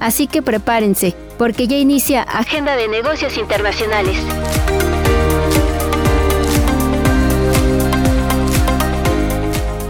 [0.00, 4.16] Así que prepárense, porque ya inicia Agenda de Negocios Internacionales.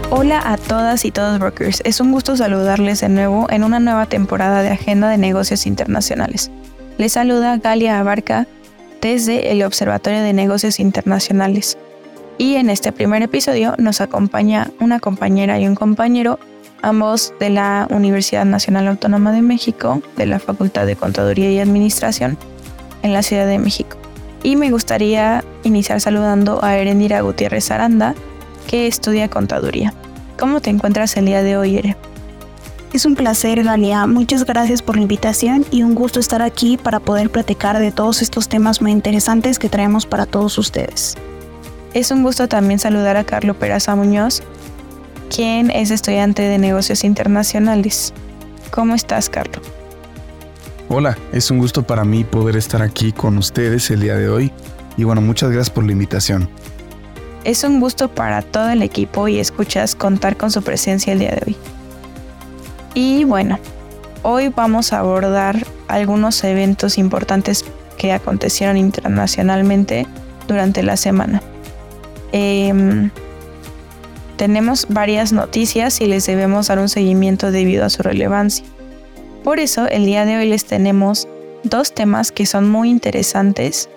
[0.09, 4.05] Hola a todas y todos brokers, es un gusto saludarles de nuevo en una nueva
[4.05, 6.51] temporada de Agenda de Negocios Internacionales.
[6.97, 8.45] Les saluda Galia Abarca
[9.01, 11.77] desde el Observatorio de Negocios Internacionales.
[12.37, 16.37] Y en este primer episodio nos acompaña una compañera y un compañero,
[16.81, 22.37] ambos de la Universidad Nacional Autónoma de México, de la Facultad de Contaduría y Administración,
[23.03, 23.97] en la Ciudad de México.
[24.43, 28.15] Y me gustaría iniciar saludando a Erendira Gutiérrez Aranda,
[28.67, 29.93] que estudia Contaduría.
[30.39, 31.97] ¿Cómo te encuentras el día de hoy, Ere?
[32.93, 34.05] Es un placer, Galia.
[34.05, 38.21] Muchas gracias por la invitación y un gusto estar aquí para poder platicar de todos
[38.21, 41.15] estos temas muy interesantes que traemos para todos ustedes.
[41.93, 44.43] Es un gusto también saludar a Carlos Peraza Muñoz,
[45.33, 48.13] quien es estudiante de negocios internacionales.
[48.69, 49.61] ¿Cómo estás, Carlos?
[50.89, 54.51] Hola, es un gusto para mí poder estar aquí con ustedes el día de hoy
[54.97, 56.49] y bueno, muchas gracias por la invitación.
[57.45, 61.31] Es un gusto para todo el equipo y escuchas contar con su presencia el día
[61.31, 61.55] de hoy.
[62.93, 63.57] Y bueno,
[64.23, 67.63] hoy vamos a abordar algunos eventos importantes
[67.97, 70.05] que acontecieron internacionalmente
[70.47, 71.41] durante la semana.
[72.33, 73.09] Em,
[74.41, 78.65] tenemos varias noticias y les debemos dar un seguimiento debido a su relevancia.
[79.43, 81.27] Por eso, el día de hoy les tenemos
[81.61, 83.87] dos temas que son muy interesantes.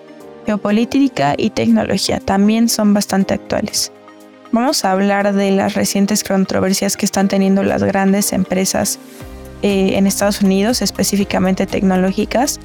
[0.45, 3.91] Geopolítica y tecnología también son bastante actuales.
[4.51, 8.99] Vamos a hablar de las recientes controversias que están teniendo las grandes empresas
[9.63, 12.59] eh, en Estados Unidos, específicamente tecnológicas,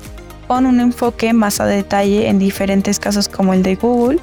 [0.49, 4.21] con un enfoque más a detalle en diferentes casos como el de Google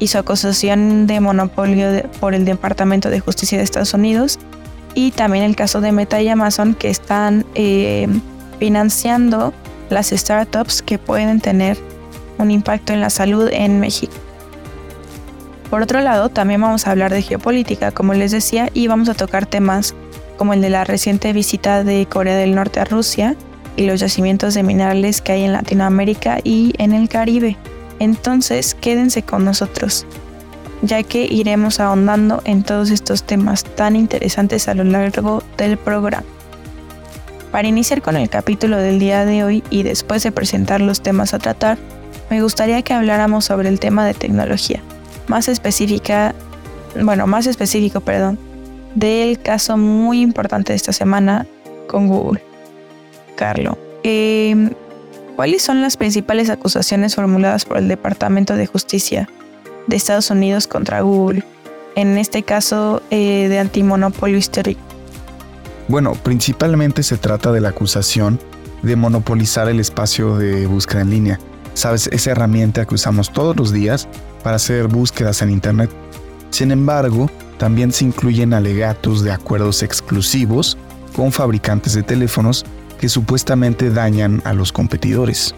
[0.00, 4.40] y su acusación de monopolio por el Departamento de Justicia de Estados Unidos
[4.94, 8.08] y también el caso de Meta y Amazon que están eh,
[8.58, 9.52] financiando
[9.90, 11.78] las startups que pueden tener
[12.38, 14.14] un impacto en la salud en México.
[15.68, 19.14] Por otro lado, también vamos a hablar de geopolítica, como les decía, y vamos a
[19.14, 19.94] tocar temas
[20.36, 23.36] como el de la reciente visita de Corea del Norte a Rusia
[23.76, 27.56] y los yacimientos de minerales que hay en Latinoamérica y en el Caribe.
[28.00, 30.04] Entonces, quédense con nosotros,
[30.82, 36.24] ya que iremos ahondando en todos estos temas tan interesantes a lo largo del programa.
[37.52, 41.34] Para iniciar con el capítulo del día de hoy y después de presentar los temas
[41.34, 41.78] a tratar,
[42.30, 44.82] me gustaría que habláramos sobre el tema de tecnología
[45.30, 46.34] más específica,
[47.00, 48.36] bueno, más específico, perdón,
[48.96, 51.46] del caso muy importante de esta semana
[51.86, 52.42] con Google.
[53.36, 54.70] Carlo, em,
[55.40, 59.26] ¿cuáles son las principales acusaciones formuladas por el Departamento de Justicia
[59.86, 61.44] de Estados Unidos contra Google?
[61.96, 64.82] En este caso eh, de antimonopolio histórico.
[65.88, 68.38] Bueno, principalmente se trata de la acusación
[68.82, 71.40] de monopolizar el espacio de búsqueda en línea.
[71.72, 74.08] Sabes, esa herramienta que usamos todos los días
[74.44, 75.88] para hacer búsquedas en Internet.
[76.50, 80.76] Sin embargo, también se incluyen alegatos de acuerdos exclusivos
[81.16, 82.66] con fabricantes de teléfonos
[83.00, 85.54] que supuestamente dañan a los competidores.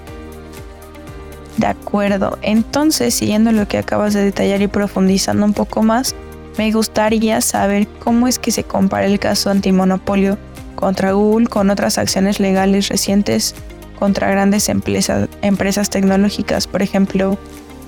[1.58, 6.14] De acuerdo, entonces siguiendo lo que acabas de detallar y profundizando un poco más,
[6.56, 10.38] me gustaría saber cómo es que se compara el caso antimonopolio
[10.76, 13.54] contra Google con otras acciones legales recientes
[13.98, 17.38] contra grandes empresas, empresas tecnológicas, por ejemplo,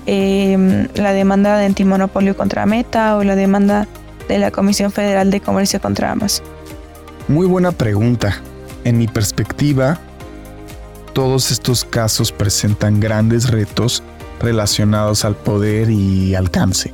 [0.07, 3.87] Em, la demanda de antimonopolio contra Meta o la demanda
[4.27, 6.45] de la Comisión Federal de Comercio contra Amazon?
[7.27, 8.39] Muy buena pregunta.
[8.85, 9.99] En mi perspectiva,
[11.13, 14.03] todos estos casos presentan grandes retos
[14.39, 16.93] relacionados al poder y alcance.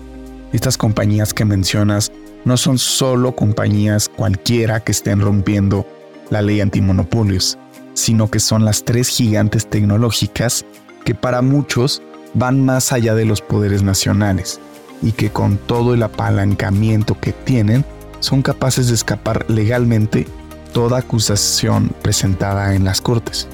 [0.53, 2.09] Estas compañías que mencionas
[2.45, 5.85] no son solo compañías cualquiera que estén rompiendo
[6.29, 7.57] la ley antimonopolios,
[7.93, 10.65] sino que son las tres gigantes tecnológicas
[11.03, 12.01] que para muchos
[12.33, 14.61] van más allá de los poderes nacionales
[15.01, 17.83] y que con todo el apalancamiento que tienen
[18.21, 20.25] son capaces de escapar legalmente
[20.73, 23.47] toda acusación presentada en las cortes.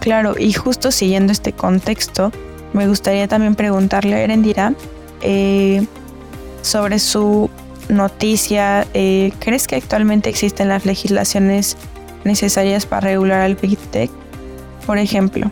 [0.00, 2.32] Claro, y justo siguiendo este contexto,
[2.72, 4.74] me gustaría también preguntarle a Erendira
[5.22, 5.86] eh,
[6.62, 7.50] sobre su
[7.88, 8.86] noticia.
[8.94, 11.76] Eh, ¿Crees que actualmente existen las legislaciones
[12.24, 14.10] necesarias para regular al Big Tech?
[14.86, 15.50] Por ejemplo,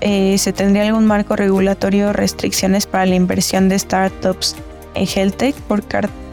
[0.00, 4.56] eh, ¿se tendría algún marco regulatorio o restricciones para la inversión de startups
[4.94, 5.82] en HealthTech por,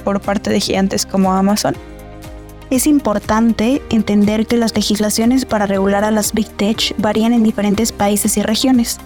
[0.03, 1.75] por parte de gigantes como Amazon?
[2.69, 7.91] Es importante entender que las legislaciones para regular a las Big Tech varían en diferentes
[7.91, 8.99] países y regiones.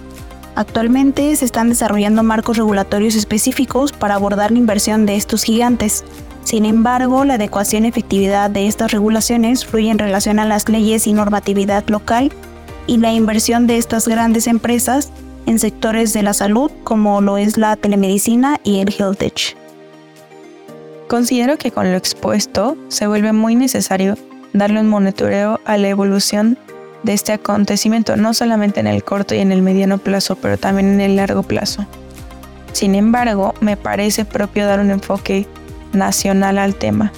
[0.56, 6.04] Actualmente se están desarrollando marcos regulatorios específicos para abordar la inversión de estos gigantes.
[6.44, 11.08] Sin embargo, la adecuación y efectividad de estas regulaciones fluye en relación a las leyes
[11.08, 12.34] y normatividad local
[12.86, 15.10] y la inversión de estas grandes empresas
[15.46, 19.63] en sectores de la salud como lo es la telemedicina y el health tech.
[21.14, 24.18] Considero que con lo expuesto se vuelve muy necesario
[24.52, 26.58] darle un monitoreo a la evolución
[27.04, 30.88] de este acontecimiento, no solamente en el corto y en el mediano plazo, pero también
[30.88, 31.86] en el largo plazo.
[32.72, 35.46] Sin embargo, me parece propio dar un enfoque
[35.92, 37.12] nacional al tema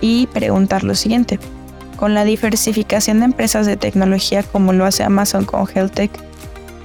[0.00, 1.38] y preguntar lo siguiente.
[1.94, 6.10] Con la diversificación de empresas de tecnología como lo hace Amazon con HealthTech,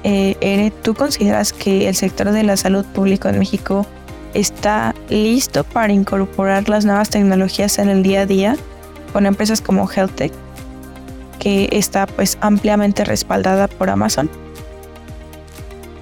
[0.04, 3.88] eh, ¿tú consideras que el sector de la salud pública en México
[4.34, 8.58] está listo para incorporar las nuevas tecnologías en el día a día
[9.12, 10.34] con empresas como HealthTech,
[11.40, 14.30] que está pues ampliamente respaldada por Amazon.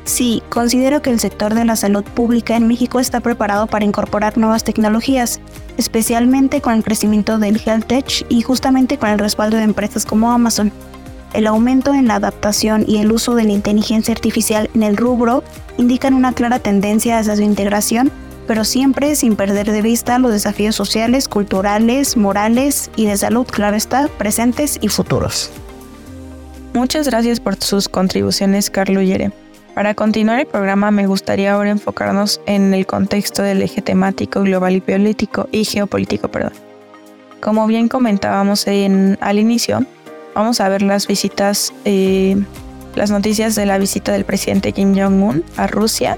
[0.03, 4.37] Sí, considero que el sector de la salud pública en México está preparado para incorporar
[4.37, 5.39] nuevas tecnologías,
[5.77, 10.31] especialmente con el crecimiento del health tech y justamente con el respaldo de empresas como
[10.31, 10.71] Amazon.
[11.33, 15.43] El aumento en la adaptación y el uso de la inteligencia artificial en el rubro
[15.77, 18.11] indican una clara tendencia hacia su integración
[18.47, 23.75] pero siempre sin perder de vista los desafíos sociales, culturales, morales y de salud, claro
[23.75, 25.51] está, presentes y futuros.
[26.73, 29.31] Muchas gracias por sus contribuciones, Carlos Yere.
[29.75, 34.75] Para continuar el programa me gustaría ahora enfocarnos en el contexto del eje temático global
[34.75, 36.53] y político y geopolítico, perdón.
[37.39, 39.85] Como bien comentábamos en, al inicio,
[40.35, 42.35] vamos a ver las visitas, eh,
[42.95, 46.17] las noticias de la visita del presidente Kim Jong-un a Rusia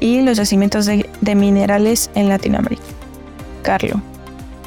[0.00, 2.82] y los yacimientos de, minerales en Latinoamérica.
[3.62, 4.02] Carlo,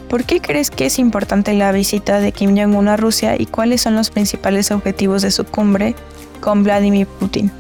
[0.09, 3.81] ¿por qué crees que es importante la visita de Kim Jong-un a Rusia y cuáles
[3.81, 5.95] son los principales objetivos de su cumbre
[6.41, 7.51] con Vladimir Putin?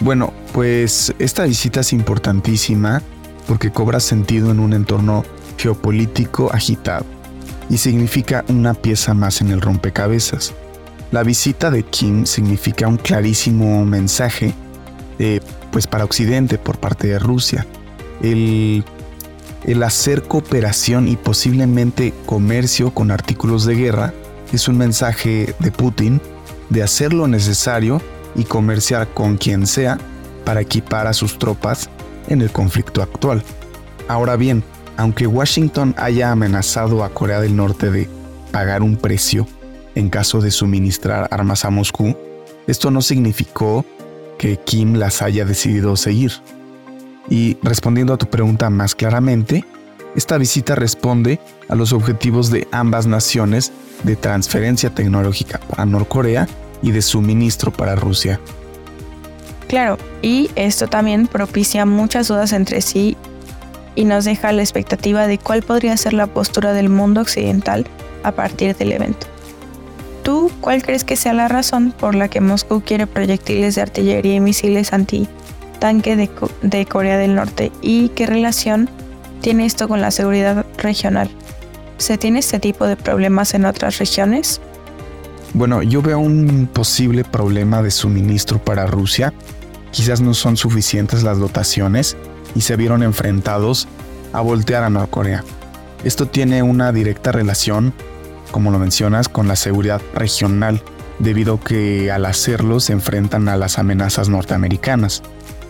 [0.00, 3.02] Bueno, pues esta visita es importantísima
[3.46, 5.24] porque cobra sentido en un entorno
[5.58, 7.04] geopolítico agitado
[7.70, 10.52] y significa una pieza más en el rompecabezas.
[11.10, 14.52] La visita de Kim significa un clarísimo mensaje
[15.18, 15.40] eh,
[15.74, 17.66] pues para Occidente por parte de Rusia.
[18.22, 18.84] El,
[19.82, 24.14] hacer cooperación y posiblemente comercio con artículos de guerra
[24.52, 26.20] es un mensaje de Putin
[26.70, 28.00] de hacer lo necesario
[28.36, 29.98] y comerciar con quien sea
[30.44, 31.90] para equipar a sus tropas
[32.28, 33.42] en el conflicto actual.
[34.06, 34.62] Ahora bien,
[34.96, 38.08] aunque Washington haya amenazado a Corea del Norte de
[38.52, 39.48] pagar un precio
[39.96, 42.16] en caso de suministrar armas a Moscú,
[42.68, 43.84] esto no significó
[44.44, 46.30] que Kim las haya decidido seguir.
[47.30, 49.64] Y respondiendo a tu pregunta más claramente,
[50.16, 56.46] esta visita responde a los objetivos de ambas naciones de transferencia tecnológica para Norcorea
[56.82, 58.38] y de suministro para Rusia.
[59.66, 63.16] Claro, y esto también propicia muchas dudas entre sí
[63.94, 67.86] y nos deja la expectativa de cuál podría ser la postura del mundo occidental
[68.22, 69.26] a partir del evento.
[70.24, 74.36] ¿Tú cuál crees que sea la razón por la que Moscú quiere proyectiles de artillería
[74.36, 76.30] y misiles anti-tanque de,
[76.62, 77.70] de Corea del Norte?
[77.82, 78.88] ¿Y qué relación
[79.42, 81.30] tiene esto con la seguridad regional?
[81.98, 84.62] ¿Se tiene este tipo de problemas en otras regiones?
[85.52, 89.34] Bueno, yo veo un posible problema de suministro para Rusia.
[89.90, 92.16] Quizás no son suficientes las dotaciones
[92.54, 93.88] y se vieron enfrentados
[94.32, 95.44] a voltear a Norcorea.
[96.02, 97.92] Esto tiene una directa relación
[98.54, 100.80] como lo mencionas, con la seguridad regional,
[101.18, 105.24] debido que al hacerlo se enfrentan a las amenazas norteamericanas,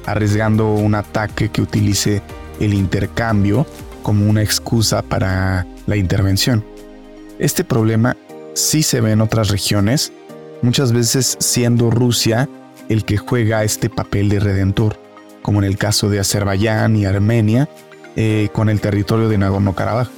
[0.05, 2.21] arriesgando un ataque que utilice
[2.61, 3.67] el intercambio
[4.03, 6.63] como una excusa para la intervención.
[7.39, 8.19] Este problema
[8.53, 10.13] sí se ve en otras regiones,
[10.61, 12.51] muchas veces siendo Rusia
[12.91, 15.01] el que juega este papel de redentor,
[15.41, 17.67] como en el caso de Azerbaiyán y Armenia
[18.15, 20.11] eh, con el territorio de Nagorno-Karabaj.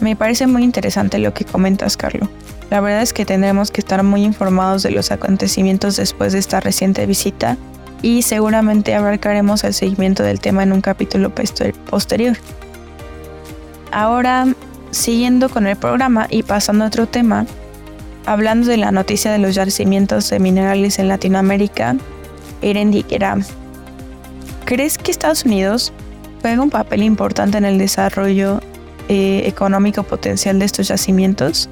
[0.00, 2.28] Me parece muy interesante lo que comentas, Carlo.
[2.70, 6.60] La verdad es que tendremos que estar muy informados de los acontecimientos después de esta
[6.60, 7.56] reciente visita
[8.02, 11.32] y seguramente abarcaremos el seguimiento del tema en un capítulo
[11.90, 12.36] posterior.
[13.92, 14.46] Ahora,
[14.90, 17.46] siguiendo con el programa y pasando a otro tema,
[18.26, 21.96] hablando de la noticia de los yacimientos de minerales en Latinoamérica,
[22.60, 23.04] Erendi
[24.64, 25.92] ¿crees que Estados Unidos
[26.42, 28.60] juega un papel importante en el desarrollo
[29.08, 31.68] eh, económico potencial de estos yacimientos?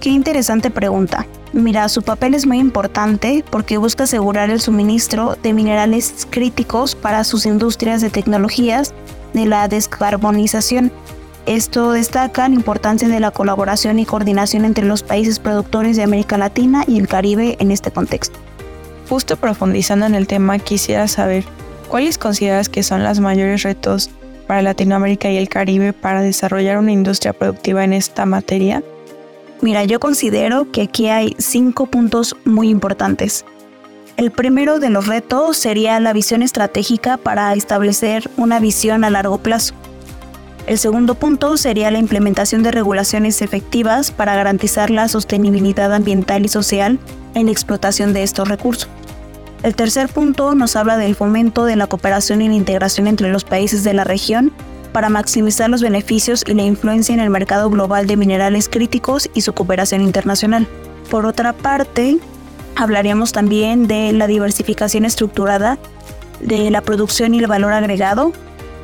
[0.00, 1.26] Qué interesante pregunta.
[1.52, 7.22] Mira, su papel es muy importante porque busca asegurar el suministro de minerales críticos para
[7.24, 8.92] sus industrias de tecnologías
[9.34, 10.90] de la descarbonización.
[11.46, 16.38] Esto destaca la importancia de la colaboración y coordinación entre los países productores de América
[16.38, 18.38] Latina y el Caribe en este contexto.
[19.08, 21.44] Justo profundizando en el tema, quisiera saber
[21.88, 24.10] cuáles consideras que son los mayores retos
[24.46, 28.82] para Latinoamérica y el Caribe para desarrollar una industria productiva en esta materia.
[29.60, 33.44] Mira, yo considero que aquí hay cinco puntos muy importantes.
[34.16, 39.38] El primero de los retos sería la visión estratégica para establecer una visión a largo
[39.38, 39.74] plazo.
[40.66, 46.48] El segundo punto sería la implementación de regulaciones efectivas para garantizar la sostenibilidad ambiental y
[46.48, 46.98] social
[47.34, 48.88] en la explotación de estos recursos.
[49.64, 53.44] El tercer punto nos habla del fomento de la cooperación y la integración entre los
[53.44, 54.52] países de la región
[54.92, 59.40] para maximizar los beneficios y la influencia en el mercado global de minerales críticos y
[59.40, 60.68] su cooperación internacional.
[61.10, 62.18] Por otra parte,
[62.76, 65.78] hablaríamos también de la diversificación estructurada
[66.40, 68.34] de la producción y el valor agregado.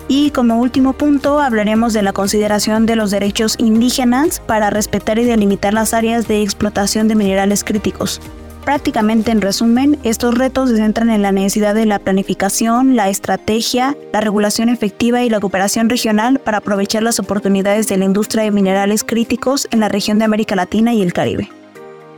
[0.08, 5.24] Y como último punto, hablaremos de la consideración de los derechos indígenas para respetar y
[5.24, 8.18] delimitar las áreas de explotación de minerales críticos.
[8.64, 13.96] Prácticamente en resumen, estos retos se centran en la necesidad de la planificación, la estrategia,
[14.12, 18.50] la regulación efectiva y la cooperación regional para aprovechar las oportunidades de la industria de
[18.50, 21.48] minerales críticos en la región de América Latina y el Caribe.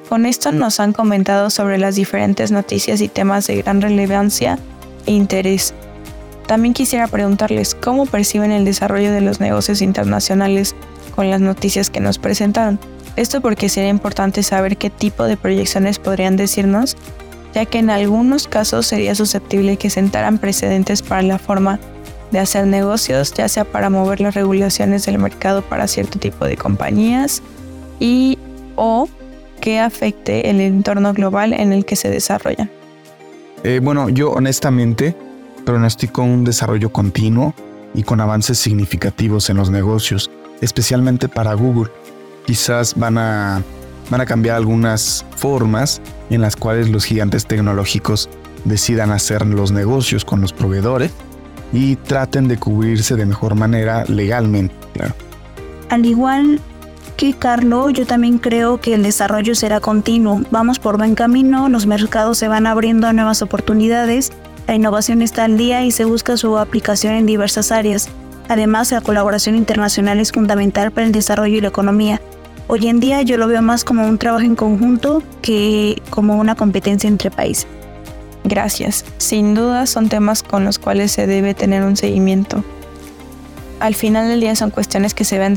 [0.09, 4.59] Con esto nos han comentado sobre las diferentes noticias y temas de gran relevancia
[5.07, 5.73] e interés.
[6.47, 10.75] También quisiera preguntarles cómo perciben el desarrollo de los negocios internacionales
[11.15, 12.79] con las noticias que nos presentaron.
[13.17, 16.97] Esto porque sería importante saber qué tipo de proyecciones podrían decirnos,
[17.55, 21.79] ya que en algunos casos sería susceptible que sentaran precedentes para la forma
[22.31, 26.57] de hacer negocios, ya sea para mover las regulaciones del mercado para cierto tipo de
[26.57, 27.43] compañías
[28.01, 28.39] y
[28.77, 29.09] o
[29.61, 32.71] que afecte el entorno global en el que se desarrollan.
[33.63, 35.15] Eh, bueno, yo honestamente
[35.67, 37.55] pronostico un desarrollo continuo
[37.95, 40.31] y con avances significativos en los negocios,
[40.63, 41.91] especialmente para Google
[42.47, 43.63] quizás van a,
[44.11, 48.29] van a cambiar algunas formas en las cuales los gigantes tecnológicos
[48.65, 51.13] decidan hacer los negocios con los proveedores
[51.73, 54.75] y traten de cubrirse de mejor manera legalmente.
[55.89, 56.61] Al igual
[57.17, 60.43] que Carlos, yo también creo que el desarrollo será continuo.
[60.51, 64.33] Vamos por buen camino, los mercados se van abriendo a nuevas oportunidades,
[64.67, 68.09] la innovación está al día y se busca su aplicación en diversas áreas.
[68.49, 72.21] Además, la colaboración internacional es fundamental para el desarrollo y la economía.
[72.69, 76.55] Hoy en día yo lo veo más como un trabajo en conjunto que como una
[76.55, 77.67] competencia entre países.
[78.45, 79.05] Gracias.
[79.19, 82.65] Sin duda son temas con los cuales se debe tener un seguimiento.
[83.81, 85.55] Al final del día son cuestiones que se ven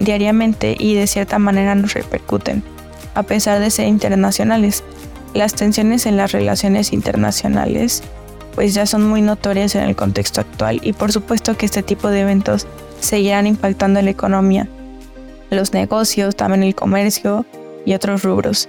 [0.00, 2.62] diariamente y de cierta manera nos repercuten,
[3.14, 4.82] a pesar de ser internacionales.
[5.32, 8.02] Las tensiones en las relaciones internacionales
[8.54, 12.08] pues ya son muy notorias en el contexto actual y por supuesto que este tipo
[12.08, 12.66] de eventos
[12.98, 14.68] seguirán impactando en la economía,
[15.50, 17.44] los negocios, también el comercio
[17.84, 18.68] y otros rubros.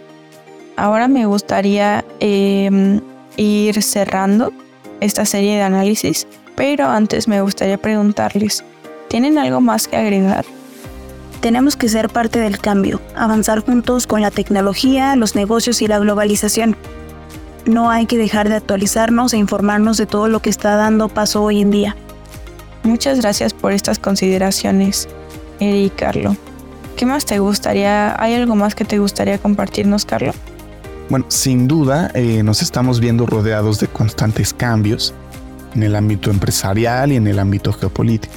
[0.76, 3.02] Ahora me gustaría em,
[3.38, 4.54] ir cerrando
[5.02, 8.64] esta serie de análisis, pero antes me gustaría preguntarles,
[9.08, 10.46] ¿tienen algo más que agregar?
[11.42, 16.00] Tenemos que ser parte del cambio, avanzar juntos con la tecnología, los negocios y la
[16.00, 16.76] globalización
[17.66, 21.44] no hay que dejar de actualizarnos e informarnos de todo lo que está dando paso
[21.44, 21.96] hoy en día.
[22.84, 25.08] Muchas gracias por estas consideraciones,
[25.60, 26.36] Eri y Carlo.
[27.00, 28.22] ¿Qué más te gustaría?
[28.22, 30.34] ¿Hay algo más que te gustaría compartirnos, Carlo?
[31.08, 35.14] Bueno, sin duda eh, nos estamos viendo rodeados de constantes cambios
[35.76, 38.34] en el ámbito empresarial y en el ámbito geopolítico.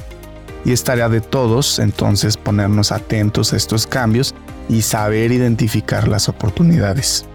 [0.63, 4.33] Y es tarea de todos entonces ponernos atentos a estos cambios
[4.69, 7.25] y saber identificar las oportunidades.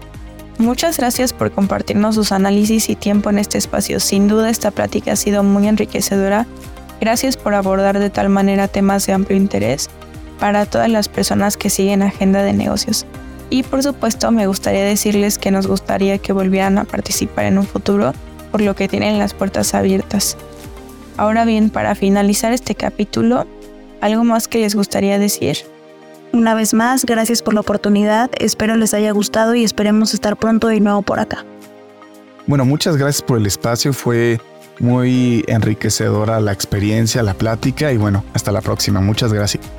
[0.57, 3.99] Muchas gracias por compartirnos sus análisis y tiempo en este espacio.
[3.99, 6.47] Sin duda esta plática ha sido muy enriquecedora.
[6.99, 9.91] Gracias por abordar de tal manera temas de amplio interés
[10.39, 13.05] para todas las personas que siguen Agenda de Negocios.
[13.49, 17.65] Y por supuesto me gustaría decirles que nos gustaría que volvieran a participar en un
[17.65, 18.13] futuro,
[18.51, 20.37] por lo que tienen las puertas abiertas.
[21.17, 23.45] Ahora bien, para finalizar este capítulo,
[24.01, 25.57] ¿algo más que les gustaría decir?
[26.31, 30.67] Una vez más, gracias por la oportunidad, espero les haya gustado y esperemos estar pronto
[30.67, 31.43] de nuevo por acá.
[32.45, 34.39] Bueno, muchas gracias por el espacio, fue
[34.79, 39.78] muy enriquecedora la experiencia, la plática y bueno, hasta la próxima, muchas gracias.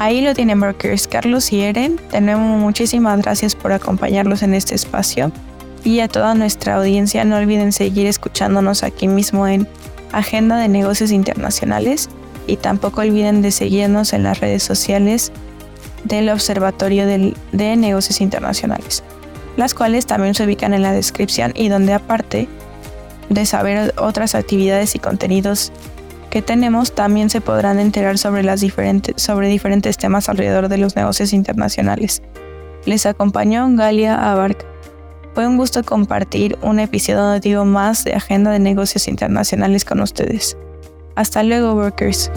[0.00, 5.30] Ahí lo tienen Brokers, Carlos y Eren, tenemos muchísimas gracias por acompañarlos en este espacio
[5.84, 9.68] y a toda nuestra audiencia no olviden seguir escuchándonos aquí mismo en
[10.10, 12.08] Agenda de Negocios Internacionales
[12.46, 15.32] y tampoco olviden de seguirnos en las redes sociales
[16.04, 19.04] del Observatorio de Negocios Internacionales.
[19.58, 22.48] las cuales también se ubican en la descripción y donde aparte
[23.28, 25.72] de saber otras actividades y contenidos
[26.30, 30.96] que tenemos, también se podrán enterar sobre, las diferentes, sobre diferentes temas alrededor de los
[30.96, 32.22] negocios internacionales.
[32.86, 34.64] Les acompañó Galia Abarca.
[35.34, 40.56] Fue un gusto compartir un episodio más de Agenda de Negocios Internacionales con ustedes.
[41.14, 42.30] Hasta luego, workers.